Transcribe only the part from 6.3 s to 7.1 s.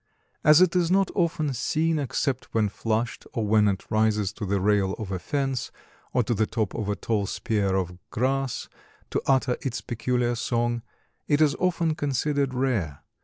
the top of a